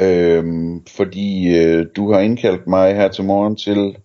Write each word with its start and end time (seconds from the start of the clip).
Øhm, 0.00 0.86
fordi 0.86 1.56
øh, 1.58 1.86
du 1.96 2.12
har 2.12 2.20
indkaldt 2.20 2.66
mig 2.66 2.94
her 2.94 3.08
til 3.08 3.24
morgen 3.24 3.56
til 3.56 3.96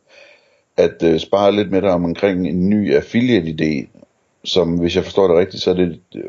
at 0.78 1.04
øh, 1.04 1.20
spare 1.20 1.56
lidt 1.56 1.72
med 1.72 1.82
dig 1.82 1.92
om 1.92 2.06
omkring 2.06 2.48
en 2.48 2.70
ny 2.70 2.96
affiliate 2.96 3.48
idé, 3.48 4.00
som 4.44 4.70
hvis 4.78 4.96
jeg 4.96 5.04
forstår 5.04 5.28
det 5.28 5.38
rigtigt, 5.38 5.64
så 5.64 5.70
er 5.70 5.74
det 5.74 5.88
et, 5.88 6.00
øh, 6.16 6.24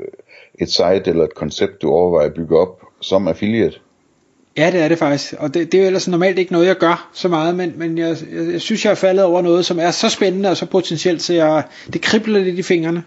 et 0.55 0.71
site 0.71 1.03
eller 1.07 1.25
et 1.25 1.35
koncept, 1.35 1.83
du 1.83 1.91
overvejer 1.91 2.29
at 2.29 2.35
bygge 2.35 2.59
op 2.59 2.83
som 3.01 3.29
affiliate. 3.29 3.77
Ja, 4.57 4.71
det 4.71 4.81
er 4.81 4.89
det 4.89 4.99
faktisk. 4.99 5.35
Og 5.39 5.55
det, 5.55 5.73
det 5.73 5.79
er 5.79 5.83
jo 5.83 5.87
ellers 5.87 6.09
normalt 6.09 6.39
ikke 6.39 6.53
noget, 6.53 6.67
jeg 6.67 6.77
gør 6.77 7.11
så 7.13 7.29
meget, 7.29 7.57
men, 7.57 7.73
men 7.77 7.99
jeg, 7.99 8.17
jeg, 8.33 8.53
jeg 8.53 8.61
synes, 8.61 8.85
jeg 8.85 8.91
er 8.91 8.95
faldet 8.95 9.25
over 9.25 9.43
noget, 9.43 9.65
som 9.67 9.79
er 9.79 9.91
så 9.91 10.09
spændende 10.09 10.51
og 10.51 10.57
så 10.57 10.67
potentielt, 10.67 11.23
så 11.23 11.35
jeg, 11.35 11.63
det 11.93 12.03
kribler 12.03 12.41
lidt 12.41 12.59
i 12.59 12.63
fingrene. 12.63 13.05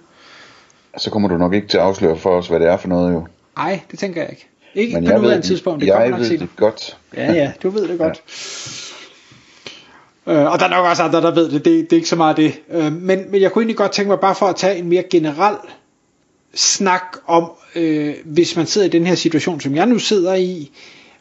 Så 0.98 1.12
kommer 1.12 1.30
du 1.30 1.38
nok 1.38 1.54
ikke 1.54 1.68
til 1.68 1.78
at 1.78 1.84
afsløre 1.84 2.18
for 2.18 2.30
os, 2.30 2.48
hvad 2.48 2.60
det 2.60 2.68
er 2.68 2.78
for 2.78 2.88
noget 2.88 3.14
jo. 3.14 3.28
Nej, 3.58 3.80
det 3.92 4.00
tænker 4.00 4.22
jeg 4.22 4.30
ikke. 4.30 4.49
Ikke 4.76 4.94
Men 4.94 5.06
på 5.06 5.12
jeg 5.12 5.22
ved, 5.22 5.42
tidspunkt. 5.42 5.82
Det 5.82 5.88
jeg 5.88 6.14
ved 6.18 6.38
det 6.38 6.50
godt. 6.56 6.98
Ja, 7.18 7.34
ja, 7.34 7.52
du 7.64 7.70
ved 7.70 7.88
det 7.88 8.00
godt. 8.06 8.22
Ja. 10.28 10.34
Øh, 10.34 10.52
og 10.52 10.60
der 10.60 10.66
er 10.66 10.70
nok 10.70 10.86
også 10.86 11.04
andre, 11.04 11.22
der 11.22 11.34
ved 11.34 11.52
det. 11.52 11.66
Det, 11.66 11.66
det 11.66 11.94
er 11.94 11.98
ikke 11.98 12.10
så 12.10 12.16
meget 12.16 12.38
det. 12.38 12.54
Øh, 12.72 12.94
men, 12.94 13.32
men 13.32 13.42
jeg 13.42 13.52
kunne 13.52 13.62
egentlig 13.62 13.78
godt 13.78 13.92
tænke 13.92 14.10
mig, 14.10 14.20
bare 14.20 14.36
for 14.36 14.46
at 14.46 14.56
tage 14.56 14.78
en 14.78 14.90
mere 14.90 15.04
generel 15.10 15.56
snak 16.54 17.18
om, 17.28 17.52
øh, 17.76 18.16
hvis 18.26 18.56
man 18.56 18.66
sidder 18.66 18.88
i 18.88 18.90
den 18.90 19.08
her 19.08 19.16
situation, 19.16 19.62
som 19.62 19.76
jeg 19.76 19.86
nu 19.86 20.00
sidder 20.00 20.36
i, 20.36 20.72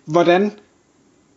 hvordan 0.04 0.52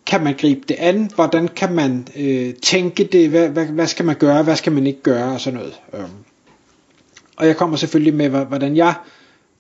kan 0.06 0.24
man 0.24 0.36
gribe 0.38 0.62
det 0.68 0.76
an? 0.80 1.12
Hvordan 1.16 1.48
kan 1.48 1.74
man 1.74 2.08
øh, 2.16 2.54
tænke 2.54 3.04
det? 3.04 3.30
Hvad, 3.30 3.50
hvad, 3.50 3.66
hvad 3.66 3.88
skal 3.88 4.06
man 4.06 4.16
gøre? 4.16 4.44
Hvad 4.44 4.56
skal 4.56 4.72
man 4.72 4.88
ikke 4.88 5.02
gøre? 5.02 5.34
Og 5.34 5.42
sådan 5.42 5.60
noget. 5.60 5.74
Øh. 5.94 6.10
Og 7.38 7.48
jeg 7.48 7.58
kommer 7.58 7.78
selvfølgelig 7.78 8.14
med, 8.14 8.30
hvordan 8.30 8.76
jeg 8.76 8.94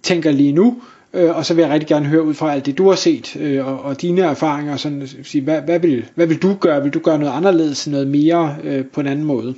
tænker 0.03 0.31
lige 0.31 0.51
nu, 0.51 0.81
øh, 1.13 1.37
og 1.37 1.45
så 1.45 1.53
vil 1.53 1.61
jeg 1.61 1.71
rigtig 1.71 1.87
gerne 1.87 2.05
høre 2.05 2.23
ud 2.23 2.33
fra 2.33 2.53
alt 2.53 2.65
det, 2.65 2.77
du 2.77 2.89
har 2.89 2.95
set, 2.95 3.35
øh, 3.35 3.67
og, 3.67 3.81
og 3.81 4.01
dine 4.01 4.21
erfaringer, 4.21 4.77
sådan, 4.77 5.07
sige, 5.23 5.41
hvad, 5.41 5.61
hvad, 5.61 5.79
vil, 5.79 6.05
hvad 6.15 6.27
vil 6.27 6.41
du 6.41 6.53
gøre? 6.53 6.83
Vil 6.83 6.93
du 6.93 6.99
gøre 6.99 7.19
noget 7.19 7.33
anderledes, 7.33 7.87
noget 7.87 8.07
mere 8.07 8.55
øh, 8.63 8.85
på 8.85 9.01
en 9.01 9.07
anden 9.07 9.25
måde? 9.25 9.55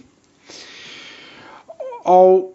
Og 2.03 2.53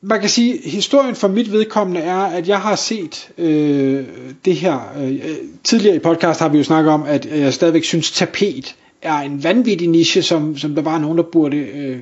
man 0.00 0.20
kan 0.20 0.28
sige, 0.28 0.58
historien 0.64 1.14
for 1.14 1.28
mit 1.28 1.52
vedkommende 1.52 2.00
er, 2.00 2.18
at 2.18 2.48
jeg 2.48 2.60
har 2.60 2.76
set 2.76 3.30
øh, 3.38 4.04
det 4.44 4.56
her, 4.56 4.94
øh, 5.02 5.20
tidligere 5.64 5.96
i 5.96 5.98
podcast 5.98 6.40
har 6.40 6.48
vi 6.48 6.58
jo 6.58 6.64
snakket 6.64 6.92
om, 6.92 7.02
at 7.02 7.26
jeg 7.26 7.54
stadigvæk 7.54 7.84
synes, 7.84 8.10
tapet 8.10 8.76
er 9.02 9.14
en 9.18 9.44
vanvittig 9.44 9.88
niche, 9.88 10.22
som, 10.22 10.56
som 10.56 10.74
der 10.74 10.82
var 10.82 10.98
nogen, 10.98 11.18
der 11.18 11.24
burde 11.24 11.56
øh, 11.56 11.98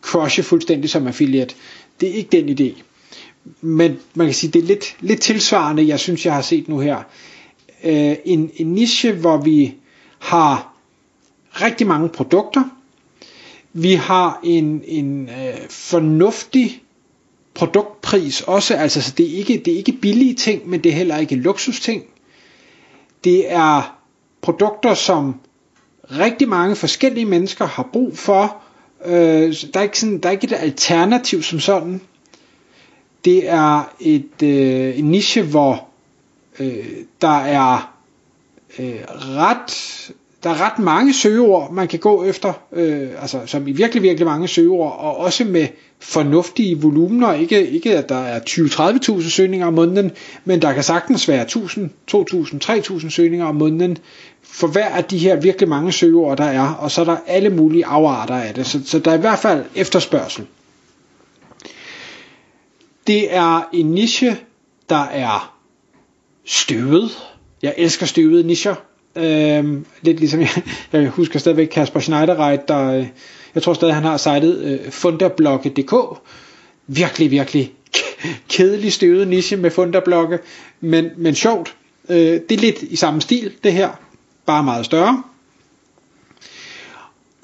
crushe 0.00 0.42
fuldstændig 0.42 0.90
som 0.90 1.06
affiliate. 1.06 1.54
Det 2.00 2.08
er 2.08 2.14
ikke 2.14 2.40
den 2.40 2.48
idé. 2.48 2.82
Men 3.60 3.98
man 4.14 4.26
kan 4.26 4.34
sige, 4.34 4.50
det 4.50 4.62
er 4.62 4.66
lidt, 4.66 4.96
lidt 5.00 5.20
tilsvarende, 5.20 5.86
jeg 5.86 6.00
synes, 6.00 6.26
jeg 6.26 6.34
har 6.34 6.42
set 6.42 6.68
nu 6.68 6.78
her. 6.78 6.96
Øh, 7.84 8.16
en, 8.24 8.50
en 8.56 8.66
niche, 8.66 9.12
hvor 9.12 9.36
vi 9.36 9.74
har 10.18 10.74
rigtig 11.52 11.86
mange 11.86 12.08
produkter. 12.08 12.64
Vi 13.72 13.92
har 13.92 14.40
en, 14.44 14.82
en 14.86 15.28
øh, 15.28 15.68
fornuftig 15.70 16.82
produktpris 17.54 18.40
også, 18.40 18.74
altså 18.74 19.02
så 19.02 19.14
det 19.16 19.32
er, 19.34 19.38
ikke, 19.38 19.62
det 19.64 19.72
er 19.72 19.76
ikke 19.76 19.92
billige 19.92 20.34
ting, 20.34 20.68
men 20.68 20.84
det 20.84 20.92
er 20.92 20.96
heller 20.96 21.16
ikke 21.18 21.34
luksusting. 21.34 22.02
Det 23.24 23.52
er 23.52 23.98
produkter, 24.40 24.94
som 24.94 25.34
rigtig 26.10 26.48
mange 26.48 26.76
forskellige 26.76 27.24
mennesker 27.26 27.66
har 27.66 27.88
brug 27.92 28.18
for. 28.18 28.62
Øh, 29.04 29.12
der, 29.74 29.78
er 29.78 29.82
ikke 29.82 29.98
sådan, 29.98 30.18
der 30.18 30.28
er 30.28 30.32
ikke 30.32 30.44
et 30.44 30.52
alternativ 30.52 31.42
som 31.42 31.60
sådan. 31.60 32.00
Det 33.24 33.48
er 33.48 33.92
et 34.00 34.42
øh, 34.42 34.98
en 34.98 35.04
niche, 35.04 35.42
hvor 35.42 35.88
øh, 36.60 36.86
der 37.20 37.38
er 37.38 37.94
øh, 38.78 39.00
ret 39.10 39.72
der 40.42 40.50
er 40.50 40.60
ret 40.66 40.78
mange 40.78 41.14
søgeord, 41.14 41.72
man 41.72 41.88
kan 41.88 41.98
gå 41.98 42.24
efter, 42.24 42.52
øh, 42.72 43.08
altså 43.20 43.40
som 43.46 43.68
i 43.68 43.72
virkelig, 43.72 44.02
virkelig 44.02 44.26
mange 44.26 44.48
søgeord, 44.48 44.98
og 44.98 45.16
også 45.16 45.44
med 45.44 45.66
fornuftige 46.00 46.80
volumener. 46.80 47.32
Ikke, 47.32 47.66
ikke 47.70 47.98
at 47.98 48.08
der 48.08 48.18
er 48.18 48.40
20-30.000 49.20 49.30
søgninger 49.30 49.66
om 49.66 49.72
måneden, 49.72 50.10
men 50.44 50.62
der 50.62 50.72
kan 50.72 50.82
sagtens 50.82 51.28
være 51.28 51.42
1000, 51.42 51.90
2000, 52.06 52.60
3000 52.60 53.10
søgninger 53.10 53.46
om 53.46 53.54
måneden 53.54 53.98
for 54.42 54.66
hver 54.66 54.88
af 54.88 55.04
de 55.04 55.18
her 55.18 55.36
virkelig 55.36 55.68
mange 55.68 55.92
søgeord, 55.92 56.36
der 56.36 56.44
er, 56.44 56.68
og 56.68 56.90
så 56.90 57.00
er 57.00 57.04
der 57.04 57.16
alle 57.26 57.50
mulige 57.50 57.86
afarter 57.86 58.34
af 58.34 58.54
det. 58.54 58.66
Så, 58.66 58.80
så 58.86 58.98
der 58.98 59.10
er 59.10 59.16
i 59.16 59.20
hvert 59.20 59.38
fald 59.38 59.64
efterspørgsel. 59.74 60.46
Det 63.06 63.34
er 63.34 63.68
en 63.72 63.86
niche, 63.86 64.36
der 64.88 65.04
er 65.04 65.58
støvet. 66.44 67.10
Jeg 67.62 67.74
elsker 67.76 68.06
støvede 68.06 68.46
nicher. 68.46 68.74
Øhm, 69.16 69.86
lidt 70.02 70.18
ligesom 70.18 70.40
jeg, 70.40 70.62
jeg 70.92 71.08
husker 71.08 71.38
stadigvæk 71.38 71.66
Kasper 71.66 72.00
Schneiderreit, 72.00 72.68
der, 72.68 72.98
øh, 72.98 73.06
jeg 73.54 73.62
tror 73.62 73.74
stadig 73.74 73.94
han 73.94 74.04
har 74.04 74.16
sitet 74.16 74.58
øh, 74.58 74.90
funderblogge.dk. 74.90 75.94
Virkelig, 76.86 77.30
virkelig 77.30 77.72
kedelig 78.48 78.92
støvet 78.92 79.28
niche 79.28 79.56
med 79.56 79.70
funderblokke, 79.70 80.38
men, 80.80 81.10
men 81.16 81.34
sjovt. 81.34 81.76
Øh, 82.08 82.16
det 82.16 82.52
er 82.52 82.56
lidt 82.56 82.82
i 82.82 82.96
samme 82.96 83.20
stil, 83.20 83.52
det 83.64 83.72
her, 83.72 83.90
bare 84.46 84.62
meget 84.62 84.84
større. 84.84 85.22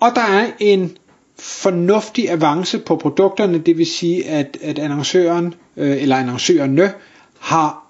Og 0.01 0.13
der 0.15 0.21
er 0.21 0.51
en 0.59 0.97
fornuftig 1.39 2.31
avance 2.31 2.79
på 2.79 2.97
produkterne, 2.97 3.59
det 3.59 3.79
vil 3.79 3.87
sige, 3.87 4.27
at, 4.27 4.59
at 4.63 4.79
annoncøren 4.79 5.55
øh, 5.77 6.03
eller 6.03 6.17
annoncørerne 6.17 6.93
har 7.39 7.87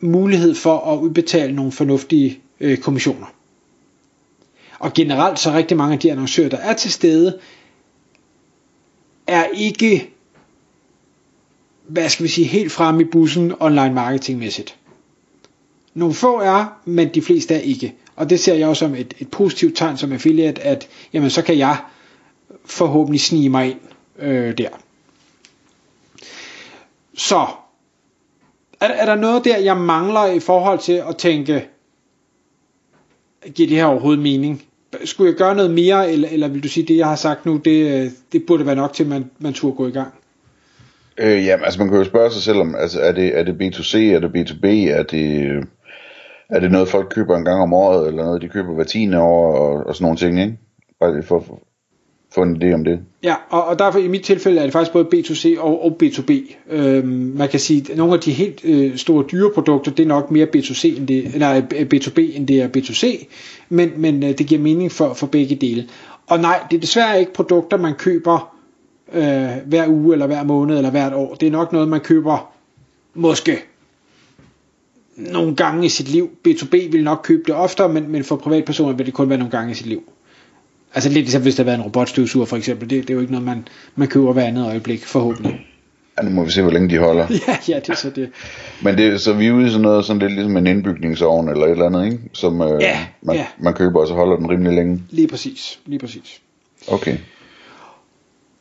mulighed 0.00 0.54
for 0.54 0.78
at 0.92 0.98
udbetale 0.98 1.54
nogle 1.54 1.72
fornuftige 1.72 2.40
øh, 2.60 2.78
kommissioner. 2.78 3.26
Og 4.78 4.92
generelt 4.92 5.38
så 5.38 5.52
rigtig 5.52 5.76
mange 5.76 5.92
af 5.94 5.98
de 6.00 6.12
annoncører, 6.12 6.48
der 6.48 6.56
er 6.56 6.72
til 6.72 6.92
stede, 6.92 7.38
er 9.26 9.44
ikke, 9.54 10.10
hvad 11.88 12.08
skal 12.08 12.24
vi 12.24 12.28
sige, 12.28 12.46
helt 12.46 12.72
fremme 12.72 13.00
i 13.00 13.04
bussen 13.04 13.52
online 13.60 13.94
marketingmæssigt. 13.94 14.76
Nogle 15.94 16.14
få 16.14 16.40
er, 16.40 16.80
men 16.84 17.08
de 17.14 17.22
fleste 17.22 17.54
er 17.54 17.58
ikke. 17.60 17.94
Og 18.16 18.30
det 18.30 18.40
ser 18.40 18.54
jeg 18.54 18.68
også 18.68 18.80
som 18.80 18.94
et, 18.94 19.14
et 19.18 19.30
positivt 19.30 19.76
tegn 19.76 19.96
som 19.96 20.12
affiliate, 20.12 20.62
at 20.62 20.88
jamen, 21.12 21.30
så 21.30 21.42
kan 21.42 21.58
jeg 21.58 21.76
forhåbentlig 22.68 23.20
snige 23.20 23.48
mig 23.48 23.70
ind 23.70 23.80
øh, 24.18 24.58
der. 24.58 24.68
Så, 27.14 27.46
er, 28.80 28.86
er 28.88 29.06
der 29.06 29.14
noget 29.14 29.44
der, 29.44 29.58
jeg 29.58 29.76
mangler 29.76 30.26
i 30.26 30.40
forhold 30.40 30.78
til 30.78 31.02
at 31.08 31.16
tænke, 31.16 31.68
giver 33.54 33.68
det 33.68 33.76
her 33.76 33.84
overhovedet 33.84 34.22
mening? 34.22 34.62
Skulle 35.04 35.30
jeg 35.30 35.38
gøre 35.38 35.54
noget 35.54 35.70
mere, 35.70 36.12
eller, 36.12 36.28
eller 36.28 36.48
vil 36.48 36.62
du 36.62 36.68
sige, 36.68 36.86
det 36.86 36.96
jeg 36.96 37.06
har 37.06 37.16
sagt 37.16 37.46
nu, 37.46 37.56
det, 37.56 38.04
øh, 38.04 38.10
det 38.32 38.44
burde 38.46 38.66
være 38.66 38.76
nok 38.76 38.92
til, 38.92 39.04
at 39.04 39.08
man, 39.08 39.30
man 39.38 39.52
turde 39.52 39.76
gå 39.76 39.86
i 39.86 39.90
gang? 39.90 40.12
Øh, 41.18 41.46
jamen, 41.46 41.64
altså 41.64 41.78
man 41.80 41.88
kan 41.88 41.98
jo 41.98 42.04
spørge 42.04 42.30
sig 42.30 42.42
selv 42.42 42.58
om, 42.58 42.74
altså 42.74 43.00
er 43.00 43.12
det, 43.12 43.38
er 43.38 43.42
det 43.42 43.52
B2C, 43.52 43.98
er 43.98 44.20
det 44.20 44.28
B2B, 44.28 44.66
er 44.66 45.02
det, 45.02 45.50
er 46.48 46.60
det 46.60 46.70
noget 46.70 46.88
folk 46.88 47.08
køber 47.10 47.36
en 47.36 47.44
gang 47.44 47.62
om 47.62 47.72
året, 47.72 48.08
eller 48.08 48.24
noget 48.24 48.42
de 48.42 48.48
køber 48.48 48.74
hver 48.74 48.84
tiende 48.84 49.20
år, 49.20 49.56
og, 49.56 49.86
og 49.86 49.94
sådan 49.94 50.04
nogle 50.04 50.18
ting, 50.18 50.40
ikke? 50.40 50.58
Bare 51.00 51.22
for, 51.22 51.40
for, 51.46 51.62
få 52.34 52.42
en 52.42 52.62
idé 52.62 52.72
om 52.74 52.84
det. 52.84 53.00
Ja, 53.22 53.34
og, 53.50 53.64
og 53.64 53.78
derfor 53.78 53.98
i 53.98 54.08
mit 54.08 54.22
tilfælde 54.22 54.58
er 54.58 54.62
det 54.62 54.72
faktisk 54.72 54.92
både 54.92 55.06
B2C 55.14 55.60
og, 55.60 55.84
og 55.84 55.98
B2B. 56.02 56.32
Øhm, 56.70 57.32
man 57.36 57.48
kan 57.48 57.60
sige, 57.60 57.92
at 57.92 57.96
nogle 57.96 58.14
af 58.14 58.20
de 58.20 58.32
helt 58.32 58.60
øh, 58.64 58.96
store 58.96 59.24
dyre 59.32 59.50
produkter, 59.54 59.92
det 59.92 60.02
er 60.02 60.06
nok 60.08 60.30
mere 60.30 60.46
B2C 60.56 60.96
end 60.96 61.06
det, 61.06 61.34
eller 61.34 61.60
B2B 61.94 62.36
end 62.36 62.46
det 62.46 62.62
er 62.62 62.68
B2C, 62.76 63.26
men, 63.68 63.90
men 63.96 64.22
øh, 64.22 64.38
det 64.38 64.46
giver 64.46 64.60
mening 64.60 64.92
for, 64.92 65.14
for 65.14 65.26
begge 65.26 65.54
dele. 65.54 65.88
Og 66.26 66.40
nej, 66.40 66.60
det 66.70 66.76
er 66.76 66.80
desværre 66.80 67.20
ikke 67.20 67.32
produkter, 67.32 67.76
man 67.76 67.94
køber 67.94 68.54
øh, 69.12 69.48
hver 69.66 69.88
uge, 69.88 70.14
eller 70.14 70.26
hver 70.26 70.44
måned, 70.44 70.76
eller 70.76 70.90
hvert 70.90 71.12
år. 71.12 71.34
Det 71.34 71.46
er 71.46 71.50
nok 71.50 71.72
noget, 71.72 71.88
man 71.88 72.00
køber 72.00 72.52
måske 73.14 73.58
nogle 75.16 75.56
gange 75.56 75.86
i 75.86 75.88
sit 75.88 76.08
liv. 76.08 76.30
B2B 76.48 76.92
vil 76.92 77.04
nok 77.04 77.20
købe 77.24 77.42
det 77.46 77.54
oftere, 77.54 77.88
men, 77.88 78.08
men 78.12 78.24
for 78.24 78.36
privatpersoner 78.36 78.92
vil 78.92 79.06
det 79.06 79.14
kun 79.14 79.28
være 79.28 79.38
nogle 79.38 79.50
gange 79.50 79.70
i 79.70 79.74
sit 79.74 79.86
liv. 79.86 80.02
Altså 80.94 81.08
lidt 81.08 81.24
ligesom 81.24 81.42
hvis 81.42 81.54
der 81.54 81.64
været 81.64 81.76
en 81.76 81.82
robotstøvsuger 81.84 82.46
for 82.46 82.56
eksempel. 82.56 82.90
Det, 82.90 83.02
det 83.02 83.10
er 83.10 83.14
jo 83.14 83.20
ikke 83.20 83.32
noget, 83.32 83.46
man, 83.46 83.68
man 83.96 84.08
køber 84.08 84.32
hver 84.32 84.44
andet 84.44 84.66
øjeblik, 84.66 85.04
forhåbentlig. 85.04 85.66
Ja, 86.18 86.22
nu 86.22 86.30
må 86.30 86.44
vi 86.44 86.50
se, 86.50 86.62
hvor 86.62 86.70
længe 86.70 86.88
de 86.88 86.98
holder. 86.98 87.26
ja, 87.48 87.56
ja, 87.68 87.80
det 87.80 87.88
er 87.88 87.94
så 87.94 88.10
det. 88.10 88.30
Men 88.82 88.98
det, 88.98 89.20
så 89.20 89.32
vi 89.32 89.46
er 89.46 89.52
ude 89.52 89.66
i 89.66 89.68
sådan 89.68 89.82
noget, 89.82 90.04
sådan 90.04 90.22
lidt 90.22 90.32
ligesom 90.32 90.56
en 90.56 90.66
indbygningsovn 90.66 91.48
eller 91.48 91.64
et 91.66 91.70
eller 91.70 91.86
andet, 91.86 92.04
ikke? 92.04 92.18
Som 92.32 92.62
øh, 92.62 92.82
Ja, 92.82 92.98
man, 93.22 93.36
ja. 93.36 93.46
man 93.58 93.74
køber, 93.74 94.00
og 94.00 94.08
så 94.08 94.14
holder 94.14 94.36
den 94.36 94.50
rimelig 94.50 94.72
længe. 94.72 95.02
Lige 95.10 95.28
præcis, 95.28 95.78
lige 95.86 95.98
præcis. 95.98 96.40
Okay. 96.88 97.16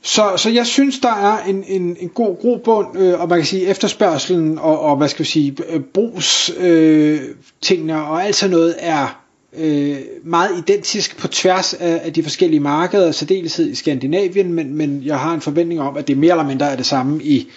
Så, 0.01 0.33
så 0.37 0.49
jeg 0.49 0.65
synes, 0.65 0.99
der 0.99 1.13
er 1.13 1.43
en, 1.43 1.63
en, 1.67 1.97
en 1.99 2.09
god 2.09 2.41
grobund, 2.41 2.99
øh, 2.99 3.21
og 3.21 3.29
man 3.29 3.37
kan 3.37 3.45
sige 3.45 3.65
efterspørgselen 3.65 4.59
og, 4.59 4.79
og 4.79 4.97
hvad 4.97 5.07
skal 5.07 5.19
vi 5.19 5.29
sige, 5.29 5.57
øh, 5.69 5.79
brugs 5.79 6.51
øh, 6.59 7.19
tingene 7.61 8.03
og 8.03 8.23
alt 8.23 8.35
sådan 8.35 8.51
noget 8.51 8.75
er 8.79 9.26
øh, 9.53 9.97
meget 10.23 10.57
identisk 10.57 11.17
på 11.17 11.27
tværs 11.27 11.73
af, 11.73 12.01
af 12.03 12.13
de 12.13 12.23
forskellige 12.23 12.59
markeder, 12.59 13.11
særdeleshed 13.11 13.69
i 13.69 13.75
Skandinavien, 13.75 14.53
men, 14.53 14.75
men 14.75 15.01
jeg 15.05 15.19
har 15.19 15.33
en 15.33 15.41
forventning 15.41 15.81
om, 15.81 15.97
at 15.97 16.07
det 16.07 16.17
mere 16.17 16.31
eller 16.31 16.47
mindre 16.47 16.71
er 16.71 16.75
det 16.75 16.85
samme 16.85 17.23
i, 17.23 17.47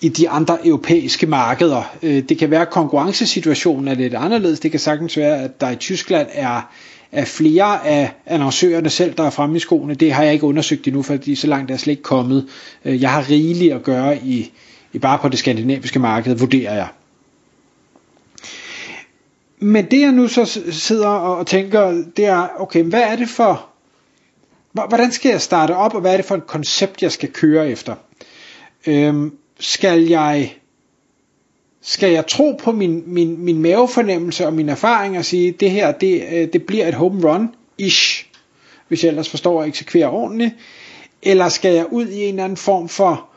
i 0.00 0.08
de 0.08 0.28
andre 0.28 0.66
europæiske 0.66 1.26
markeder. 1.26 1.96
Øh, 2.02 2.22
det 2.28 2.38
kan 2.38 2.50
være, 2.50 2.62
at 2.62 2.70
konkurrencesituationen 2.70 3.88
er 3.88 3.94
lidt 3.94 4.14
anderledes. 4.14 4.60
Det 4.60 4.70
kan 4.70 4.80
sagtens 4.80 5.16
være, 5.16 5.42
at 5.42 5.60
der 5.60 5.70
i 5.70 5.76
Tyskland 5.76 6.28
er, 6.32 6.70
er 7.12 7.24
flere 7.24 7.86
af 7.86 8.12
annoncørerne 8.26 8.90
selv, 8.90 9.14
der 9.14 9.24
er 9.24 9.30
fremme 9.30 9.56
i 9.56 9.60
skoene. 9.60 9.94
Det 9.94 10.12
har 10.12 10.22
jeg 10.22 10.32
ikke 10.32 10.46
undersøgt 10.46 10.86
endnu, 10.86 11.02
fordi 11.02 11.34
så 11.34 11.46
langt 11.46 11.70
er 11.70 11.74
jeg 11.74 11.80
slet 11.80 11.90
ikke 11.92 12.02
kommet. 12.02 12.46
Øh, 12.84 13.02
jeg 13.02 13.10
har 13.10 13.30
rigeligt 13.30 13.74
at 13.74 13.82
gøre 13.82 14.18
i, 14.24 14.52
i 14.92 14.98
bare 14.98 15.18
på 15.18 15.28
det 15.28 15.38
skandinaviske 15.38 15.98
marked, 15.98 16.34
vurderer 16.34 16.74
jeg. 16.74 16.88
Men 19.58 19.90
det 19.90 20.00
jeg 20.00 20.12
nu 20.12 20.28
så 20.28 20.60
sidder 20.70 21.08
og 21.08 21.46
tænker, 21.46 22.04
det 22.16 22.24
er, 22.24 22.48
okay, 22.58 22.82
hvad 22.82 23.02
er 23.02 23.16
det 23.16 23.28
for, 23.28 23.66
hvordan 24.72 25.12
skal 25.12 25.30
jeg 25.30 25.40
starte 25.40 25.76
op, 25.76 25.94
og 25.94 26.00
hvad 26.00 26.12
er 26.12 26.16
det 26.16 26.26
for 26.26 26.34
et 26.34 26.46
koncept, 26.46 27.02
jeg 27.02 27.12
skal 27.12 27.32
køre 27.32 27.68
efter? 27.68 27.94
Øhm, 28.86 29.32
skal 29.58 30.02
jeg 30.02 30.56
skal 31.88 32.12
jeg 32.12 32.26
tro 32.26 32.52
på 32.52 32.72
min, 32.72 33.02
min, 33.06 33.44
min 33.44 33.62
mavefornemmelse 33.62 34.46
og 34.46 34.52
min 34.52 34.68
erfaring 34.68 35.18
og 35.18 35.24
sige, 35.24 35.52
det 35.52 35.70
her, 35.70 35.92
det, 35.92 36.22
øh, 36.32 36.52
det 36.52 36.66
bliver 36.66 36.88
et 36.88 36.94
home 36.94 37.28
run, 37.28 37.54
ish, 37.78 38.26
hvis 38.88 39.04
jeg 39.04 39.08
ellers 39.08 39.28
forstår 39.28 39.62
at 39.62 39.68
eksekvere 39.68 40.10
ordentligt, 40.10 40.54
eller 41.22 41.48
skal 41.48 41.74
jeg 41.74 41.86
ud 41.92 42.08
i 42.08 42.22
en 42.22 42.28
eller 42.28 42.44
anden 42.44 42.56
form 42.56 42.88
for 42.88 43.28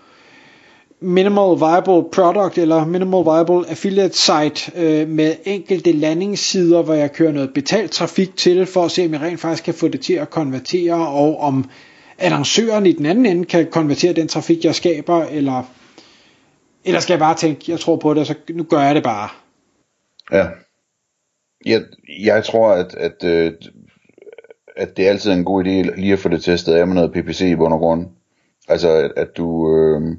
minimal 1.02 1.60
viable 1.60 2.10
product 2.12 2.58
eller 2.58 2.86
minimal 2.86 3.24
viable 3.24 3.70
affiliate 3.70 4.18
site 4.18 4.72
øh, 4.76 5.08
med 5.08 5.36
enkelte 5.46 5.92
landingssider, 5.92 6.82
hvor 6.82 6.94
jeg 6.94 7.14
kører 7.14 7.32
noget 7.32 7.54
betalt 7.54 7.92
trafik 7.92 8.36
til, 8.38 8.66
for 8.66 8.86
at 8.86 8.92
se, 8.92 9.06
om 9.06 9.14
jeg 9.14 9.22
rent 9.22 9.40
faktisk 9.40 9.64
kan 9.64 9.74
få 9.74 9.88
det 9.88 10.02
til 10.02 10.14
at 10.14 10.30
konvertere, 10.30 11.08
og 11.08 11.40
om 11.40 11.70
annoncøren 12.18 12.86
i 12.86 12.92
den 12.92 13.06
anden 13.06 13.26
ende 13.26 13.46
kan 13.46 13.68
konvertere 13.72 14.14
den 14.14 14.28
trafik, 14.28 14.66
jeg 14.66 14.76
skaber, 14.76 15.24
eller, 15.24 15.64
eller 16.86 17.00
skal 17.00 17.14
jeg 17.14 17.20
bare 17.20 17.36
tænke, 17.36 17.72
jeg 17.72 17.80
tror 17.80 17.96
på 17.96 18.14
det, 18.14 18.28
så 18.28 18.36
nu 18.50 18.64
gør 18.64 18.80
jeg 18.80 18.96
det 18.96 19.04
bare. 19.04 19.30
Ja. 20.32 20.48
Jeg, 21.66 21.82
jeg 22.20 22.44
tror, 22.44 22.72
at, 22.72 22.96
at, 22.96 23.24
øh, 23.24 23.54
at 24.76 24.98
det 24.98 25.06
er 25.06 25.10
altid 25.10 25.32
en 25.32 25.46
god 25.46 25.64
idé 25.64 25.96
lige 26.00 26.14
at 26.14 26.20
få 26.20 26.30
det 26.30 26.44
testet 26.44 26.74
af 26.74 26.88
med 26.88 26.96
noget 26.96 27.12
PPC 27.12 27.42
i 27.42 27.56
bund 27.56 27.74
og 27.74 27.80
grund. 27.80 28.08
Altså, 28.68 28.90
at, 28.90 29.12
at 29.18 29.38
du, 29.38 29.76
øh, 29.76 30.18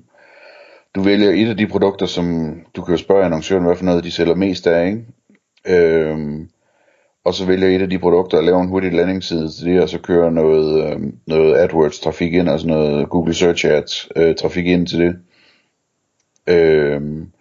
du 0.95 1.03
vælger 1.03 1.31
et 1.31 1.49
af 1.49 1.57
de 1.57 1.67
produkter, 1.67 2.07
som 2.07 2.55
du 2.77 2.83
kan 2.83 2.95
jo 2.95 2.99
spørge 2.99 3.25
annoncøren, 3.25 3.65
hvad 3.65 3.77
for 3.77 3.85
noget 3.85 4.05
de 4.05 4.11
sælger 4.11 4.35
mest 4.35 4.67
af, 4.67 4.87
ikke? 4.87 5.05
Øhm, 5.67 6.49
og 7.25 7.35
så 7.35 7.47
vælger 7.47 7.69
et 7.69 7.83
af 7.83 7.91
de 7.91 7.99
produkter 7.99 8.39
og 8.39 8.45
laver 8.45 8.63
en 8.63 8.69
hurtig 8.69 8.93
landingsside 8.93 9.51
til 9.51 9.67
det, 9.67 9.83
og 9.83 9.89
så 9.89 9.99
kører 9.99 10.31
noget, 10.31 10.93
øh, 10.93 11.01
noget 11.27 11.57
AdWords 11.57 12.01
trafik 12.01 12.35
ind, 12.35 12.51
altså 12.51 12.67
noget 12.67 13.09
Google 13.09 13.35
Search 13.35 13.67
Ads 13.67 14.09
øh, 14.17 14.35
trafik 14.35 14.67
ind 14.67 14.87
til 14.87 14.99
det. 14.99 15.17
Øhm, 16.47 17.33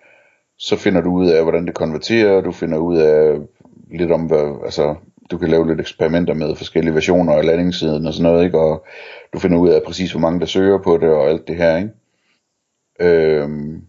så 0.57 0.75
finder 0.75 1.01
du 1.01 1.11
ud 1.11 1.29
af, 1.29 1.43
hvordan 1.43 1.65
det 1.65 1.75
konverterer, 1.75 2.41
du 2.41 2.51
finder 2.51 2.77
ud 2.77 2.97
af 2.97 3.37
lidt 3.91 4.11
om, 4.11 4.21
hvad, 4.21 4.61
altså, 4.65 4.95
du 5.31 5.37
kan 5.37 5.49
lave 5.49 5.67
lidt 5.67 5.79
eksperimenter 5.79 6.33
med 6.33 6.55
forskellige 6.55 6.93
versioner 6.93 7.33
af 7.33 7.45
landingssiden 7.45 8.05
og 8.05 8.13
sådan 8.13 8.31
noget, 8.31 8.45
ikke? 8.45 8.59
og 8.59 8.85
du 9.33 9.39
finder 9.39 9.57
ud 9.57 9.69
af 9.69 9.81
præcis, 9.85 10.11
hvor 10.11 10.19
mange 10.19 10.39
der 10.39 10.45
søger 10.45 10.77
på 10.77 10.97
det 10.97 11.09
og 11.09 11.29
alt 11.29 11.47
det 11.47 11.55
her, 11.55 11.77
ikke? 11.77 11.89
Øhm, 12.99 13.81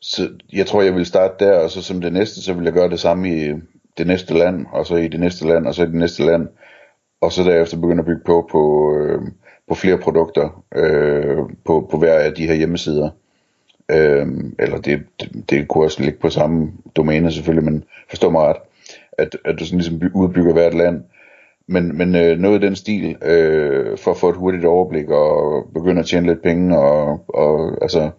så 0.00 0.30
jeg 0.52 0.66
tror, 0.66 0.82
jeg 0.82 0.94
vil 0.94 1.06
starte 1.06 1.44
der, 1.44 1.58
og 1.58 1.70
så 1.70 1.82
som 1.82 2.00
det 2.00 2.12
næste, 2.12 2.42
så 2.42 2.52
vil 2.52 2.64
jeg 2.64 2.72
gøre 2.72 2.90
det 2.90 3.00
samme 3.00 3.28
i 3.28 3.52
det 3.98 4.06
næste 4.06 4.34
land, 4.34 4.66
og 4.72 4.86
så 4.86 4.96
i 4.96 5.08
det 5.08 5.20
næste 5.20 5.46
land, 5.46 5.66
og 5.66 5.74
så 5.74 5.82
i 5.82 5.86
det 5.86 5.94
næste 5.94 6.24
land, 6.26 6.48
og 7.20 7.32
så 7.32 7.42
derefter 7.42 7.80
begynde 7.80 8.00
at 8.00 8.06
bygge 8.06 8.22
på 8.26 8.48
på, 8.50 8.94
øh, 8.96 9.22
på 9.68 9.74
flere 9.74 9.98
produkter 9.98 10.64
øh, 10.74 11.38
på, 11.64 11.88
på 11.90 11.98
hver 11.98 12.18
af 12.18 12.34
de 12.34 12.46
her 12.46 12.54
hjemmesider. 12.54 13.10
Øhm, 13.90 14.54
eller 14.58 14.78
det, 14.78 15.02
det, 15.20 15.50
det 15.50 15.68
kunne 15.68 15.84
også 15.84 16.02
ligge 16.02 16.18
på 16.18 16.30
samme 16.30 16.72
domæne 16.96 17.32
selvfølgelig, 17.32 17.72
men 17.72 17.84
forstå 18.08 18.30
mig 18.30 18.42
ret, 18.42 18.56
at, 19.18 19.36
at 19.44 19.58
du 19.58 19.64
sådan 19.64 19.78
ligesom 19.78 20.02
udbygger 20.14 20.52
hvert 20.52 20.74
land. 20.74 21.02
Men, 21.66 21.98
men 21.98 22.14
øh, 22.14 22.38
noget 22.38 22.62
i 22.62 22.66
den 22.66 22.76
stil, 22.76 23.16
øh, 23.22 23.98
for 23.98 24.10
at 24.10 24.16
få 24.16 24.28
et 24.28 24.36
hurtigt 24.36 24.64
overblik 24.64 25.08
og 25.08 25.64
begynde 25.74 26.00
at 26.00 26.06
tjene 26.06 26.26
lidt 26.26 26.42
penge, 26.42 26.78
og, 26.78 27.24
og 27.28 27.78
altså, 27.82 28.10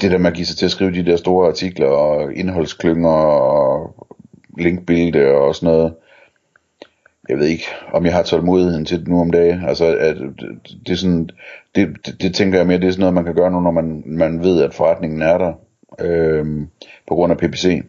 det 0.00 0.10
der 0.10 0.18
med 0.18 0.30
at 0.30 0.36
give 0.36 0.46
sig 0.46 0.56
til 0.56 0.64
at 0.64 0.70
skrive 0.70 0.92
de 0.92 1.06
der 1.10 1.16
store 1.16 1.48
artikler 1.48 1.86
og 1.86 2.34
indholdsklynger 2.34 3.10
og 3.10 3.94
linkbilde 4.58 5.26
og 5.26 5.54
sådan 5.54 5.74
noget, 5.74 5.94
jeg 7.28 7.38
ved 7.38 7.46
ikke, 7.46 7.64
om 7.92 8.04
jeg 8.04 8.14
har 8.14 8.22
tålmodigheden 8.22 8.84
til 8.84 8.98
det 8.98 9.08
nu 9.08 9.20
om 9.20 9.30
dagen. 9.30 9.64
Altså, 9.64 9.96
at, 9.96 10.16
det, 10.16 10.76
det 10.86 10.92
er 10.92 10.96
sådan, 10.96 11.28
det, 11.74 11.96
det, 12.06 12.22
det, 12.22 12.34
tænker 12.34 12.58
jeg 12.58 12.66
mere, 12.66 12.80
det 12.80 12.86
er 12.86 12.90
sådan 12.90 13.00
noget, 13.00 13.14
man 13.14 13.24
kan 13.24 13.34
gøre 13.34 13.50
nu, 13.50 13.60
når 13.60 13.70
man, 13.70 14.02
man 14.06 14.42
ved, 14.42 14.62
at 14.62 14.74
forretningen 14.74 15.22
er 15.22 15.38
der, 15.38 15.52
øh, 16.00 16.46
på 17.08 17.14
grund 17.14 17.32
af 17.32 17.38
PPC. 17.38 17.82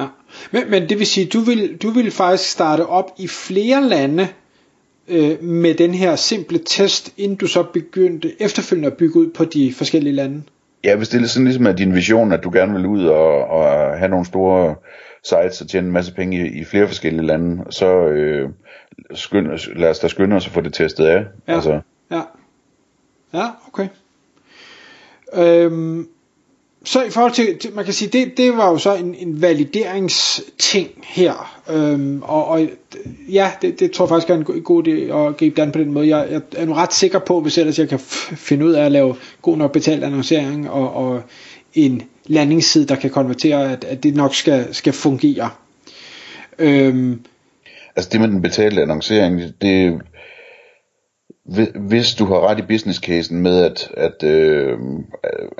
Ja. 0.00 0.06
Men, 0.50 0.70
men 0.70 0.88
det 0.88 0.98
vil 0.98 1.06
sige, 1.06 1.26
du 1.26 1.40
vil, 1.40 1.76
du 1.76 1.90
vil 1.90 2.10
faktisk 2.10 2.50
starte 2.50 2.86
op 2.86 3.10
i 3.18 3.28
flere 3.28 3.88
lande 3.88 4.28
øh, 5.08 5.42
med 5.42 5.74
den 5.74 5.94
her 5.94 6.16
simple 6.16 6.58
test, 6.66 7.12
inden 7.16 7.36
du 7.36 7.46
så 7.46 7.62
begyndte 7.62 8.42
efterfølgende 8.42 8.86
at 8.86 8.96
bygge 8.96 9.16
ud 9.20 9.30
på 9.30 9.44
de 9.44 9.74
forskellige 9.74 10.14
lande. 10.14 10.42
Ja, 10.84 10.96
hvis 10.96 11.08
det 11.08 11.22
er 11.22 11.26
sådan 11.26 11.44
ligesom 11.44 11.66
at 11.66 11.78
din 11.78 11.94
vision, 11.94 12.32
at 12.32 12.44
du 12.44 12.50
gerne 12.52 12.72
vil 12.72 12.86
ud 12.86 13.04
og, 13.04 13.44
og 13.44 13.98
have 13.98 14.08
nogle 14.08 14.26
store 14.26 14.74
sites 15.24 15.60
og 15.60 15.68
tjene 15.68 15.86
en 15.86 15.92
masse 15.92 16.14
penge 16.14 16.48
i, 16.48 16.60
i 16.60 16.64
flere 16.64 16.86
forskellige 16.86 17.26
lande, 17.26 17.64
så 17.70 18.06
øh, 18.06 18.48
skynd, 19.14 19.46
lad 19.76 19.90
os 19.90 19.98
da 19.98 20.08
skynde 20.08 20.36
os 20.36 20.46
at 20.46 20.52
få 20.52 20.60
det 20.60 20.74
testet 20.74 21.06
af. 21.06 21.24
Ja. 21.48 21.54
Altså, 21.54 21.80
Ja, 22.10 22.22
ja 23.34 23.46
okay. 23.68 23.88
Øhm, 25.34 26.08
så 26.84 27.02
i 27.02 27.10
forhold 27.10 27.32
til, 27.32 27.58
til 27.58 27.74
man 27.74 27.84
kan 27.84 27.94
sige, 27.94 28.08
det, 28.08 28.36
det 28.36 28.56
var 28.56 28.70
jo 28.70 28.78
så 28.78 28.94
en, 28.94 29.14
en 29.14 29.42
valideringsting 29.42 30.88
her. 31.04 31.60
Øhm, 31.70 32.22
og, 32.22 32.46
og 32.46 32.68
ja, 33.28 33.50
det, 33.62 33.80
det 33.80 33.90
tror 33.90 34.04
jeg 34.04 34.08
faktisk 34.08 34.30
er 34.30 34.34
en, 34.34 34.56
en 34.56 34.62
god 34.62 34.88
idé 34.88 34.90
at 34.90 35.36
gribe 35.36 35.56
det 35.56 35.62
an 35.62 35.72
på 35.72 35.78
den 35.78 35.92
måde. 35.92 36.16
Jeg, 36.16 36.26
jeg 36.30 36.40
er 36.56 36.64
nu 36.64 36.72
ret 36.72 36.92
sikker 36.92 37.18
på, 37.18 37.40
hvis 37.40 37.58
ellers 37.58 37.78
jeg 37.78 37.88
kan 37.88 37.98
finde 38.36 38.66
ud 38.66 38.72
af 38.72 38.84
at 38.84 38.92
lave 38.92 39.16
god 39.42 39.56
nok 39.56 39.72
betalt 39.72 40.04
annoncering 40.04 40.70
og, 40.70 40.94
og 40.94 41.22
en 41.74 42.02
landingsside, 42.26 42.86
der 42.86 42.96
kan 42.96 43.10
konvertere, 43.10 43.72
at, 43.72 43.84
at 43.84 44.02
det 44.02 44.14
nok 44.14 44.34
skal, 44.34 44.74
skal 44.74 44.92
fungere. 44.92 45.50
Øhm, 46.58 47.20
altså 47.96 48.10
det 48.12 48.20
med 48.20 48.28
den 48.28 48.42
betalte 48.42 48.82
annoncering, 48.82 49.40
det 49.62 50.00
hvis 51.74 52.14
du 52.14 52.24
har 52.24 52.48
ret 52.48 52.58
i 52.58 52.62
business 52.62 52.98
casen 52.98 53.40
med 53.40 53.64
at 53.64 53.90
at 53.96 54.22
øh, 54.22 54.78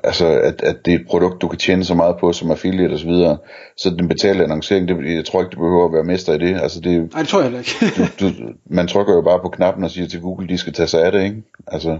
altså 0.05 0.27
at, 0.27 0.63
at 0.63 0.77
det 0.85 0.95
er 0.95 0.99
et 0.99 1.07
produkt 1.07 1.43
du 1.43 1.49
kan 1.49 1.59
tjene 1.59 1.85
så 1.85 1.95
meget 1.95 2.17
på 2.21 2.33
som 2.33 2.51
affiliate 2.51 2.93
og 2.93 2.99
så 2.99 3.37
så 3.77 3.91
den 3.91 4.09
betalte 4.09 4.45
annoncering, 4.45 4.89
det, 4.89 5.15
jeg 5.17 5.25
tror 5.25 5.41
ikke 5.41 5.51
du 5.51 5.61
behøver 5.61 5.87
at 5.87 5.93
være 5.93 6.05
mester 6.05 6.33
i 6.33 6.39
det. 6.39 6.61
Altså 6.63 6.81
det 6.81 7.13
nej, 7.13 7.21
det 7.23 7.29
tror 7.29 7.41
jeg 7.41 7.51
heller 7.51 7.59
ikke. 7.59 7.95
du, 8.21 8.27
du, 8.27 8.53
man 8.67 8.89
trykker 8.89 9.15
jo 9.15 9.21
bare 9.21 9.41
på 9.43 9.49
knappen 9.49 9.85
og 9.85 9.91
siger 9.91 10.09
til 10.09 10.21
Google, 10.21 10.49
de 10.49 10.59
skal 10.59 10.73
tage 10.73 10.87
sig 10.87 11.05
af 11.05 11.13
det, 11.13 11.25
ikke? 11.25 11.43
Altså, 11.67 11.99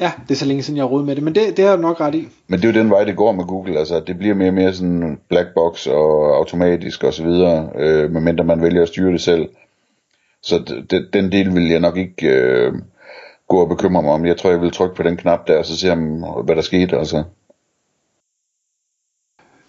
ja, 0.00 0.12
det 0.28 0.34
er 0.34 0.38
så 0.38 0.46
længe 0.46 0.62
siden, 0.62 0.76
jeg 0.76 0.82
har 0.82 0.88
rodet 0.88 1.06
med 1.06 1.16
det, 1.16 1.24
men 1.24 1.34
det, 1.34 1.56
det 1.56 1.64
har 1.64 1.72
jeg 1.72 1.80
nok 1.80 2.00
ret 2.00 2.14
i. 2.14 2.28
men 2.48 2.60
det 2.60 2.68
er 2.68 2.72
jo 2.72 2.80
den 2.80 2.90
vej, 2.90 3.04
det 3.04 3.16
går 3.16 3.32
med 3.32 3.44
Google, 3.44 3.78
altså 3.78 4.00
det 4.00 4.18
bliver 4.18 4.34
mere 4.34 4.48
og 4.48 4.54
mere 4.54 4.74
sådan 4.74 5.18
black 5.28 5.48
box 5.54 5.86
og 5.86 6.36
automatisk 6.36 7.04
og 7.04 7.14
så 7.14 7.22
videre, 7.22 7.68
øh, 7.78 8.10
medmindre 8.10 8.44
man 8.44 8.62
vælger 8.62 8.82
at 8.82 8.88
styre 8.88 9.12
det 9.12 9.20
selv. 9.20 9.48
Så 10.42 10.56
d- 10.56 10.94
d- 10.96 11.10
den 11.12 11.32
del 11.32 11.54
vil 11.54 11.68
jeg 11.68 11.80
nok 11.80 11.96
ikke 11.96 12.26
øh, 12.28 12.72
gå 13.48 13.56
og 13.60 13.68
bekymre 13.68 14.02
mig 14.02 14.12
om. 14.12 14.26
Jeg 14.26 14.36
tror, 14.36 14.50
jeg 14.50 14.60
vil 14.60 14.72
trykke 14.72 14.96
på 14.96 15.02
den 15.02 15.16
knap 15.16 15.46
der, 15.48 15.58
og 15.58 15.66
så 15.66 15.78
se, 15.78 15.92
om, 15.92 16.00
hvad 16.44 16.56
der 16.56 16.62
skete. 16.62 16.98
Altså. 16.98 17.24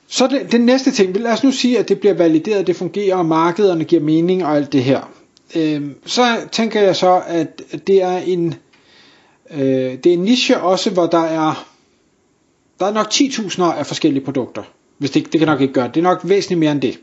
Så 0.08 0.28
det, 0.28 0.52
den 0.52 0.62
næste 0.62 0.92
ting, 0.92 1.18
lad 1.18 1.32
os 1.32 1.44
nu 1.44 1.52
sige, 1.52 1.80
at 1.80 1.90
det 1.90 2.00
bliver 2.00 2.14
valideret, 2.14 2.68
det 2.68 2.76
fungerer, 2.76 3.16
og 3.16 3.26
markederne 3.26 3.84
giver 3.84 4.02
mening 4.02 4.46
og 4.46 4.56
alt 4.56 4.74
det 4.74 4.84
her. 4.84 5.12
Øh, 5.56 5.92
så 6.06 6.22
tænker 6.52 6.82
jeg 6.82 6.96
så, 6.96 7.22
at 7.28 7.62
det 7.88 8.02
er 8.02 8.18
en 8.18 8.56
øh, 9.52 9.60
det 10.04 10.06
er 10.06 10.14
en 10.14 10.20
niche 10.20 10.62
også, 10.62 10.90
hvor 10.90 11.06
der 11.06 11.24
er 11.24 11.70
der 12.80 12.86
er 12.86 12.94
nok 12.94 13.08
10.000 13.14 13.64
af 13.64 13.86
forskellige 13.86 14.26
produkter. 14.26 14.64
Hvis 14.98 15.12
det, 15.12 15.32
det 15.32 15.40
kan 15.40 15.48
nok 15.48 15.62
ikke 15.62 15.74
gøre 15.74 15.86
det. 15.88 15.96
Det 15.96 16.00
er 16.00 16.10
nok 16.10 16.20
væsentligt 16.24 16.60
mere 16.60 16.72
end 16.72 16.82
det. 16.82 17.00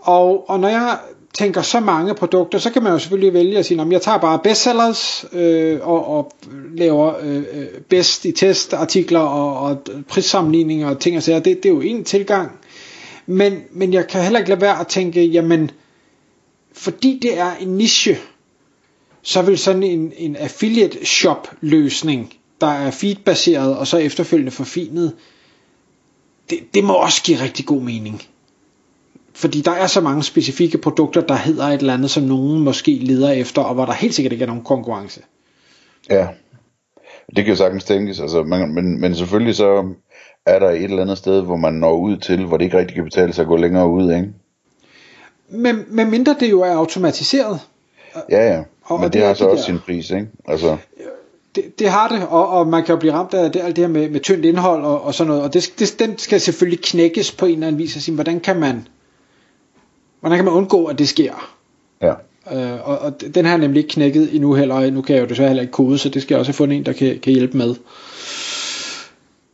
Og, 0.00 0.50
og 0.50 0.60
når 0.60 0.68
jeg 0.68 0.98
tænker 1.34 1.62
så 1.62 1.80
mange 1.80 2.14
produkter, 2.14 2.58
så 2.58 2.70
kan 2.70 2.82
man 2.82 2.92
jo 2.92 2.98
selvfølgelig 2.98 3.32
vælge 3.34 3.58
at 3.58 3.66
sige, 3.66 3.80
at 3.80 3.92
jeg 3.92 4.02
tager 4.02 4.18
bare 4.18 4.38
bestsellers 4.38 5.24
øh, 5.32 5.78
og, 5.82 6.06
og 6.06 6.32
laver 6.74 7.14
øh, 7.22 7.36
øh 7.36 7.66
bedst 7.88 8.24
i 8.24 8.32
testartikler 8.32 9.20
og, 9.20 9.58
og 9.60 9.78
prissammenligninger 10.08 10.88
og 10.90 11.00
ting 11.00 11.16
og 11.16 11.22
sager. 11.22 11.38
Det, 11.38 11.62
det 11.62 11.68
er 11.68 11.74
jo 11.74 11.80
en 11.80 12.04
tilgang. 12.04 12.50
Men, 13.26 13.62
men 13.72 13.92
jeg 13.92 14.06
kan 14.06 14.22
heller 14.22 14.38
ikke 14.38 14.50
lade 14.50 14.60
være 14.60 14.80
at 14.80 14.86
tænke, 14.86 15.24
jamen, 15.24 15.70
fordi 16.72 17.18
det 17.22 17.38
er 17.38 17.54
en 17.60 17.68
niche, 17.68 18.18
så 19.22 19.42
vil 19.42 19.58
sådan 19.58 19.82
en, 19.82 20.12
en 20.16 20.36
affiliate 20.36 21.06
shop 21.06 21.48
løsning, 21.60 22.34
der 22.60 22.66
er 22.66 22.90
feedbaseret 22.90 23.76
og 23.76 23.86
så 23.86 23.96
efterfølgende 23.96 24.52
forfinet, 24.52 25.12
det, 26.50 26.58
det 26.74 26.84
må 26.84 26.92
også 26.94 27.22
give 27.22 27.40
rigtig 27.40 27.66
god 27.66 27.80
mening. 27.80 28.22
Fordi 29.34 29.60
der 29.60 29.70
er 29.70 29.86
så 29.86 30.00
mange 30.00 30.22
specifikke 30.22 30.78
produkter, 30.78 31.20
der 31.20 31.34
hedder 31.34 31.64
et 31.64 31.80
eller 31.80 31.94
andet, 31.94 32.10
som 32.10 32.22
nogen 32.22 32.60
måske 32.60 32.90
leder 32.90 33.30
efter, 33.30 33.62
og 33.62 33.74
hvor 33.74 33.84
der 33.84 33.92
helt 33.92 34.14
sikkert 34.14 34.32
ikke 34.32 34.42
er 34.42 34.46
nogen 34.46 34.64
konkurrence. 34.64 35.20
Ja, 36.10 36.28
det 37.36 37.44
kan 37.44 37.52
jo 37.52 37.56
sagtens 37.56 37.84
tænkes, 37.84 38.20
altså, 38.20 38.42
man, 38.42 38.74
men, 38.74 39.00
men 39.00 39.14
selvfølgelig 39.14 39.54
så 39.54 39.94
er 40.46 40.58
der 40.58 40.70
et 40.70 40.84
eller 40.84 41.02
andet 41.02 41.18
sted, 41.18 41.42
hvor 41.42 41.56
man 41.56 41.72
når 41.72 41.96
ud 41.96 42.16
til, 42.16 42.44
hvor 42.44 42.56
det 42.56 42.64
ikke 42.64 42.78
rigtig 42.78 42.94
kan 42.94 43.04
betale 43.04 43.32
sig 43.32 43.42
at 43.42 43.48
gå 43.48 43.56
længere 43.56 43.88
ud, 43.88 44.12
ikke? 44.12 44.28
Men, 45.48 45.84
men 45.88 46.10
mindre 46.10 46.36
det 46.40 46.50
jo 46.50 46.60
er 46.60 46.72
automatiseret. 46.72 47.60
Ja, 48.30 48.52
ja, 48.52 48.62
og, 48.82 48.98
men 48.98 49.04
og 49.04 49.12
det, 49.12 49.12
det 49.12 49.26
har 49.26 49.34
så 49.34 49.44
også 49.44 49.56
der. 49.56 49.66
sin 49.66 49.78
pris, 49.78 50.10
ikke? 50.10 50.26
Altså. 50.48 50.76
Det, 51.54 51.78
det 51.78 51.88
har 51.88 52.08
det, 52.08 52.26
og, 52.28 52.48
og 52.48 52.66
man 52.66 52.84
kan 52.84 52.92
jo 52.92 52.98
blive 52.98 53.12
ramt 53.12 53.34
af 53.34 53.52
det, 53.52 53.62
alt 53.62 53.76
det 53.76 53.84
her 53.84 53.92
med, 53.92 54.10
med 54.10 54.20
tyndt 54.20 54.44
indhold 54.44 54.84
og, 54.84 55.02
og 55.02 55.14
sådan 55.14 55.28
noget, 55.28 55.42
og 55.42 55.54
det, 55.54 55.72
det, 55.78 55.96
den 55.98 56.18
skal 56.18 56.40
selvfølgelig 56.40 56.80
knækkes 56.84 57.32
på 57.32 57.46
en 57.46 57.52
eller 57.52 57.66
anden 57.66 57.78
vis, 57.78 57.96
og 57.96 58.02
sige, 58.02 58.14
hvordan 58.14 58.40
kan 58.40 58.60
man 58.60 58.88
hvordan 60.24 60.38
kan 60.38 60.44
man 60.44 60.54
undgå, 60.54 60.84
at 60.84 60.98
det 60.98 61.08
sker? 61.08 61.54
Ja. 62.02 62.12
Øh, 62.52 62.88
og, 62.88 62.98
og 62.98 63.20
den 63.34 63.44
har 63.44 63.52
jeg 63.52 63.60
nemlig 63.60 63.80
ikke 63.80 63.92
knækket 63.92 64.34
endnu 64.34 64.54
heller, 64.54 64.90
nu 64.90 65.02
kan 65.02 65.16
jeg 65.16 65.22
jo 65.22 65.28
desværre 65.28 65.48
heller 65.48 65.62
ikke 65.62 65.72
kode, 65.72 65.98
så 65.98 66.08
det 66.08 66.22
skal 66.22 66.34
jeg 66.34 66.38
også 66.38 66.48
have 66.48 66.56
fundet 66.56 66.76
en, 66.76 66.86
der 66.86 66.92
kan, 66.92 67.18
kan 67.18 67.32
hjælpe 67.32 67.56
med. 67.56 67.74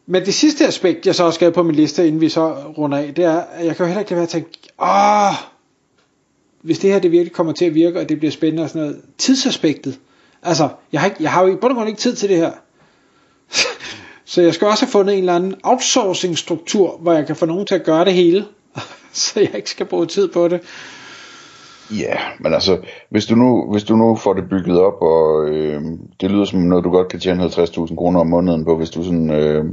Men 0.07 0.25
det 0.25 0.35
sidste 0.35 0.67
aspekt, 0.67 1.07
jeg 1.07 1.15
så 1.15 1.25
også 1.25 1.35
skrev 1.35 1.53
på 1.53 1.63
min 1.63 1.75
liste, 1.75 2.07
inden 2.07 2.21
vi 2.21 2.29
så 2.29 2.55
runder 2.79 2.99
af, 2.99 3.15
det 3.15 3.25
er, 3.25 3.41
at 3.41 3.67
jeg 3.67 3.77
kan 3.77 3.85
jo 3.85 3.87
heller 3.87 4.01
ikke 4.01 4.11
lade 4.11 4.17
være 4.17 4.23
at 4.23 4.29
tænke, 4.29 4.51
åh, 4.83 5.35
hvis 6.63 6.79
det 6.79 6.93
her 6.93 6.99
det 6.99 7.13
virkelig 7.13 7.33
kommer 7.33 7.53
til 7.53 7.65
at 7.65 7.75
virke, 7.75 8.01
og 8.01 8.09
det 8.09 8.19
bliver 8.19 8.33
spændende 8.33 8.63
og 8.63 8.69
sådan 8.69 8.83
noget, 8.83 9.01
tidsaspektet. 9.19 9.99
Altså, 10.43 10.69
jeg 10.93 11.01
har, 11.01 11.09
ikke, 11.09 11.23
jeg 11.23 11.33
har 11.33 11.43
jo 11.43 11.53
i 11.53 11.57
bund 11.57 11.73
og 11.73 11.77
grund 11.77 11.89
ikke 11.89 12.01
tid 12.01 12.17
til 12.17 12.29
det 12.29 12.37
her. 12.37 12.53
så 14.33 14.43
jeg 14.43 14.55
skal 14.55 14.67
også 14.67 14.85
have 14.85 14.91
fundet 14.91 15.13
en 15.13 15.19
eller 15.19 15.37
anden 15.37 15.55
outsourcing 15.63 16.39
struktur, 16.39 16.99
hvor 17.01 17.13
jeg 17.13 17.27
kan 17.27 17.37
få 17.37 17.47
nogen 17.47 17.67
til 17.67 17.75
at 17.75 17.85
gøre 17.85 18.05
det 18.05 18.15
hele. 18.15 18.47
så 19.13 19.41
jeg 19.41 19.55
ikke 19.55 19.71
skal 19.71 19.87
bruge 19.87 20.07
tid 20.07 20.29
på 20.29 20.49
det. 20.49 20.61
Ja, 21.99 22.17
men 22.41 22.55
altså, 22.55 22.79
hvis 23.11 23.27
du 23.27 23.35
nu, 23.35 23.71
hvis 23.73 23.85
du 23.85 23.97
nu 23.97 24.17
får 24.17 24.33
det 24.33 24.49
bygget 24.51 24.81
op, 24.81 25.03
og 25.03 25.49
øh, 25.49 25.83
det 26.21 26.31
lyder 26.31 26.45
som 26.45 26.61
noget, 26.61 26.85
du 26.85 26.91
godt 26.91 27.09
kan 27.09 27.21
tjene 27.21 27.45
50.000 27.45 27.97
kroner 27.97 28.21
om 28.21 28.27
måneden 28.27 28.65
på, 28.65 28.77
hvis 28.77 28.91
du 28.91 29.03
sådan 29.03 29.31
øh, 29.31 29.65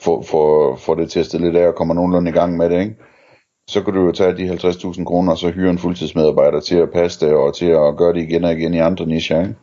får, 0.00 0.22
får, 0.22 0.76
får 0.76 0.94
det 0.94 1.10
testet 1.10 1.40
lidt 1.40 1.56
af 1.56 1.68
og 1.68 1.74
kommer 1.74 1.94
nogenlunde 1.94 2.30
i 2.30 2.34
gang 2.34 2.56
med 2.56 2.70
det, 2.70 2.80
ikke? 2.80 2.94
så 3.68 3.82
kan 3.82 3.94
du 3.94 4.04
jo 4.04 4.12
tage 4.12 4.36
de 4.36 4.50
50.000 4.50 5.04
kroner 5.04 5.32
og 5.32 5.38
så 5.38 5.50
hyre 5.50 5.70
en 5.70 5.78
fuldtidsmedarbejder 5.78 6.60
til 6.60 6.76
at 6.76 6.90
passe 6.90 7.26
det, 7.26 7.34
og 7.34 7.54
til 7.54 7.66
at 7.66 7.96
gøre 7.96 8.12
det 8.12 8.22
igen 8.22 8.44
og 8.44 8.52
igen 8.52 8.74
i 8.74 8.78
andre 8.78 9.06
nicher, 9.06 9.40
ikke? 9.40 9.54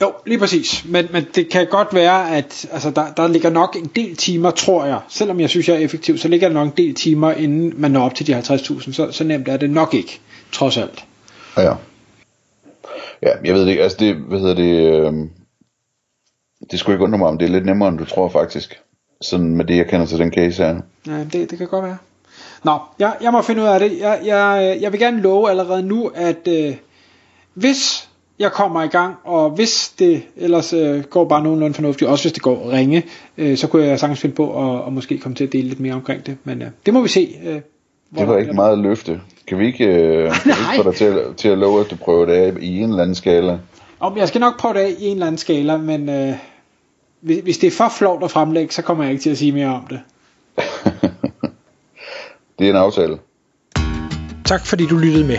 Jo, 0.00 0.12
lige 0.26 0.38
præcis. 0.38 0.84
Men, 0.84 1.06
men 1.12 1.26
det 1.34 1.48
kan 1.48 1.66
godt 1.66 1.94
være, 1.94 2.36
at 2.36 2.66
altså, 2.72 2.90
der, 2.90 3.12
der 3.12 3.28
ligger 3.28 3.50
nok 3.50 3.76
en 3.76 3.90
del 3.96 4.16
timer, 4.16 4.50
tror 4.50 4.84
jeg. 4.84 5.00
Selvom 5.08 5.40
jeg 5.40 5.50
synes, 5.50 5.68
jeg 5.68 5.76
er 5.76 5.80
effektiv, 5.80 6.18
så 6.18 6.28
ligger 6.28 6.48
der 6.48 6.54
nok 6.54 6.66
en 6.66 6.76
del 6.76 6.94
timer, 6.94 7.32
inden 7.32 7.72
man 7.76 7.90
når 7.90 8.04
op 8.04 8.14
til 8.14 8.26
de 8.26 8.38
50.000. 8.38 8.92
Så, 8.92 9.12
så 9.12 9.24
nemt 9.24 9.48
er 9.48 9.56
det 9.56 9.70
nok 9.70 9.94
ikke, 9.94 10.20
trods 10.52 10.76
alt. 10.76 11.04
Ja. 11.56 11.74
Ja, 13.22 13.30
jeg 13.44 13.54
ved 13.54 13.62
det 13.62 13.68
ikke. 13.68 13.82
Altså 13.82 13.98
det, 14.00 14.16
hvad 14.16 14.38
hedder 14.38 14.54
det... 14.54 14.92
Øh, 14.92 15.12
det 16.70 16.78
skulle 16.78 16.94
ikke 16.94 17.04
undre 17.04 17.18
mig, 17.18 17.28
om 17.28 17.38
det 17.38 17.46
er 17.46 17.52
lidt 17.52 17.66
nemmere, 17.66 17.88
end 17.88 17.98
du 17.98 18.04
tror 18.04 18.28
faktisk. 18.28 18.80
Sådan 19.20 19.56
med 19.56 19.64
det, 19.64 19.76
jeg 19.76 19.86
kender 19.86 20.06
til 20.06 20.18
den 20.18 20.32
case 20.32 20.62
her. 20.62 20.80
Ja, 21.06 21.24
det, 21.24 21.50
det 21.50 21.58
kan 21.58 21.66
godt 21.66 21.84
være. 21.84 21.98
Nå, 22.64 22.78
jeg, 22.98 23.16
jeg 23.20 23.32
må 23.32 23.42
finde 23.42 23.62
ud 23.62 23.66
af 23.66 23.80
det. 23.80 23.98
Jeg, 23.98 24.20
jeg, 24.24 24.78
jeg 24.80 24.92
vil 24.92 25.00
gerne 25.00 25.20
love 25.20 25.50
allerede 25.50 25.82
nu, 25.82 26.10
at 26.14 26.48
øh, 26.48 26.76
hvis 27.54 28.05
jeg 28.38 28.52
kommer 28.52 28.82
i 28.82 28.86
gang, 28.86 29.14
og 29.24 29.50
hvis 29.50 29.92
det 29.98 30.22
ellers 30.36 30.72
øh, 30.72 31.02
går 31.02 31.24
bare 31.24 31.42
nogenlunde 31.42 31.74
fornuftigt, 31.74 32.10
også 32.10 32.24
hvis 32.24 32.32
det 32.32 32.42
går 32.42 32.72
ringe, 32.72 33.02
øh, 33.38 33.56
så 33.56 33.66
kunne 33.66 33.84
jeg 33.84 34.00
sagtens 34.00 34.20
finde 34.20 34.34
på 34.34 34.74
at, 34.74 34.86
at 34.86 34.92
måske 34.92 35.18
komme 35.18 35.36
til 35.36 35.44
at 35.44 35.52
dele 35.52 35.68
lidt 35.68 35.80
mere 35.80 35.94
omkring 35.94 36.26
det. 36.26 36.36
Men 36.44 36.62
øh, 36.62 36.68
det 36.86 36.94
må 36.94 37.02
vi 37.02 37.08
se. 37.08 37.36
Øh, 37.44 37.60
det 38.18 38.28
var 38.28 38.38
ikke 38.38 38.52
meget 38.52 38.78
løfte. 38.78 39.20
Kan 39.46 39.58
vi 39.58 39.66
ikke, 39.66 39.84
øh, 39.84 40.30
kan 40.42 40.44
vi 40.44 40.50
ikke 40.50 40.82
få 40.82 40.90
dig 40.90 40.94
til, 40.94 41.22
til 41.36 41.48
at 41.48 41.58
love, 41.58 41.80
at 41.80 41.90
du 41.90 41.96
prøver 41.96 42.26
det 42.26 42.32
af 42.32 42.52
i 42.60 42.78
en 42.78 42.88
eller 42.90 43.02
anden 43.02 43.14
skala? 43.14 43.58
Om 44.00 44.16
jeg 44.16 44.28
skal 44.28 44.40
nok 44.40 44.58
prøve 44.58 44.74
det 44.74 44.80
af 44.80 44.94
i 44.98 45.06
en 45.06 45.12
eller 45.12 45.26
anden 45.26 45.38
skala, 45.38 45.76
men 45.76 46.08
øh, 46.08 46.34
hvis, 47.20 47.38
hvis 47.38 47.58
det 47.58 47.66
er 47.66 47.70
for 47.70 47.88
flot 47.98 48.22
at 48.22 48.30
fremlægge, 48.30 48.72
så 48.72 48.82
kommer 48.82 49.04
jeg 49.04 49.12
ikke 49.12 49.22
til 49.22 49.30
at 49.30 49.38
sige 49.38 49.52
mere 49.52 49.68
om 49.68 49.86
det. 49.90 50.00
det 52.58 52.66
er 52.66 52.70
en 52.70 52.76
aftale. 52.76 53.18
Tak 54.44 54.66
fordi 54.66 54.86
du 54.86 54.96
lyttede 54.96 55.26
med. 55.26 55.38